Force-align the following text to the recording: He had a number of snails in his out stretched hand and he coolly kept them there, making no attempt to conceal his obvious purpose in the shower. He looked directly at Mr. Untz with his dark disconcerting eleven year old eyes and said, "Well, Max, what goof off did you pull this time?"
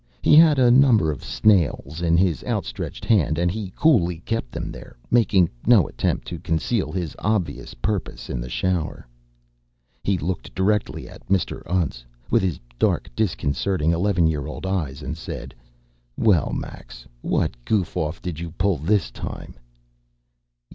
He 0.23 0.35
had 0.35 0.57
a 0.57 0.71
number 0.71 1.11
of 1.11 1.23
snails 1.23 2.01
in 2.01 2.17
his 2.17 2.43
out 2.45 2.65
stretched 2.65 3.05
hand 3.05 3.37
and 3.37 3.51
he 3.51 3.71
coolly 3.75 4.17
kept 4.21 4.51
them 4.51 4.71
there, 4.71 4.97
making 5.11 5.47
no 5.67 5.87
attempt 5.87 6.25
to 6.29 6.39
conceal 6.39 6.91
his 6.91 7.15
obvious 7.19 7.75
purpose 7.75 8.27
in 8.27 8.41
the 8.41 8.49
shower. 8.49 9.05
He 10.03 10.17
looked 10.17 10.55
directly 10.55 11.07
at 11.07 11.23
Mr. 11.27 11.61
Untz 11.67 12.03
with 12.31 12.41
his 12.41 12.59
dark 12.79 13.11
disconcerting 13.15 13.91
eleven 13.91 14.25
year 14.25 14.47
old 14.47 14.65
eyes 14.65 15.03
and 15.03 15.15
said, 15.15 15.53
"Well, 16.17 16.51
Max, 16.51 17.05
what 17.21 17.51
goof 17.63 17.95
off 17.95 18.23
did 18.23 18.39
you 18.39 18.49
pull 18.49 18.77
this 18.77 19.11
time?" 19.11 19.53